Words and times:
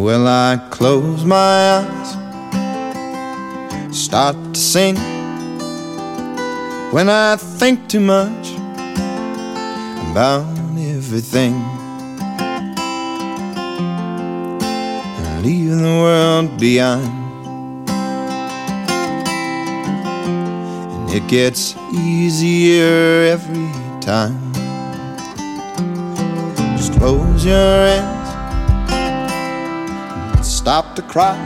Well, 0.00 0.28
I 0.28 0.58
close 0.70 1.24
my 1.24 1.80
eyes, 1.82 2.10
start 3.90 4.36
to 4.54 4.60
sing. 4.60 4.94
When 6.92 7.08
I 7.08 7.34
think 7.34 7.88
too 7.88 7.98
much 7.98 8.52
about 10.12 10.46
everything, 10.78 11.54
and 15.18 15.42
leave 15.44 15.76
the 15.76 15.96
world 16.04 16.60
behind. 16.60 17.10
And 20.94 21.10
it 21.10 21.26
gets 21.26 21.74
easier 21.92 23.32
every 23.34 23.72
time. 24.00 24.38
Just 26.76 26.92
close 26.92 27.44
your 27.44 27.56
eyes 27.56 28.17
stop 30.44 30.94
to 30.96 31.02
cry 31.02 31.36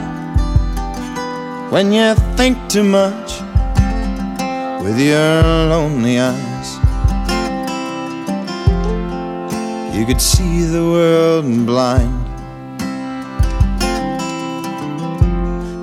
when 1.69 1.91
you 1.91 2.13
think 2.37 2.57
too 2.69 2.83
much 2.83 3.41
with 4.83 4.99
your 4.99 5.41
lonely 5.71 6.19
eyes. 6.19 6.69
You 9.95 10.05
could 10.05 10.21
see 10.21 10.63
the 10.63 10.83
world 10.83 11.45
blind, 11.65 12.25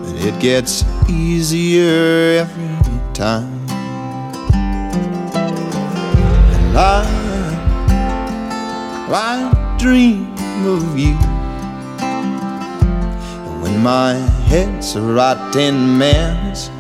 but 0.05 0.17
it 0.27 0.39
gets 0.39 0.85
easier 1.09 2.45
every 2.45 3.15
time. 3.15 3.51
And 6.55 6.77
I, 6.77 7.05
I 9.09 9.77
dream 9.79 10.35
of 10.67 10.99
you. 10.99 11.40
And 13.71 13.85
my 13.85 14.15
head's 14.49 14.97
a 14.97 15.01
rotten 15.01 15.97
mess, 15.97 16.71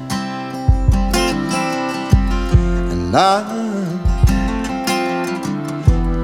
and 2.90 3.14
I'm 3.14 4.00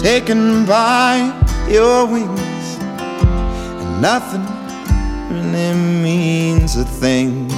taken 0.01 0.67
by 0.67 1.33
your 1.71 2.07
wings, 2.07 2.79
and 2.83 4.03
nothing 4.03 4.45
really 5.31 5.73
means 6.03 6.77
a 6.77 6.85
thing. 6.85 7.49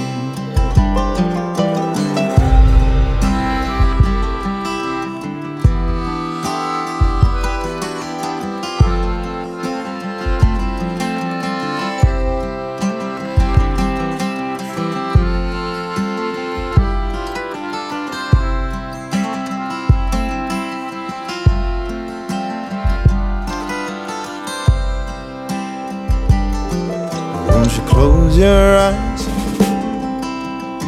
Won't 27.59 27.75
you 27.75 27.83
close 27.87 28.37
your 28.37 28.77
eyes 28.77 29.27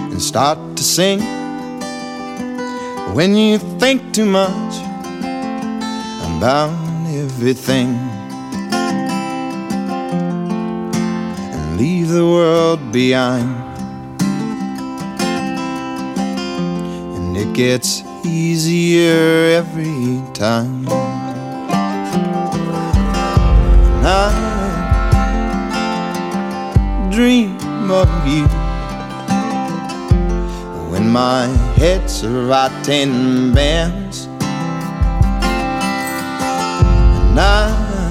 and 0.10 0.22
start 0.22 0.58
to 0.78 0.84
sing? 0.84 1.20
When 3.14 3.36
you 3.36 3.58
think 3.58 4.14
too 4.14 4.24
much 4.24 4.76
about 6.32 6.72
everything 7.10 7.90
and 11.52 11.78
leave 11.78 12.08
the 12.08 12.26
world 12.26 12.80
behind, 12.94 13.52
and 17.18 17.36
it 17.36 17.52
gets 17.54 18.02
easier 18.24 19.60
every 19.60 20.24
time. 20.34 20.88
Dream 27.22 27.54
of 27.92 28.10
you. 28.26 28.48
When 30.92 31.08
my 31.08 31.46
head's 31.78 32.24
a 32.24 32.30
rotten 32.30 33.54
mess 33.54 34.26
and 37.26 37.40
I'm 37.40 38.02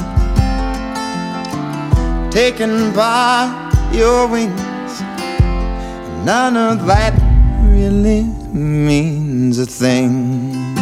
taken 2.30 2.92
by 2.94 3.50
your 3.92 4.28
wings 4.28 5.00
none 6.24 6.56
of 6.56 6.86
that 6.86 7.14
really 7.64 8.22
means 8.52 9.58
a 9.58 9.66
thing 9.66 10.79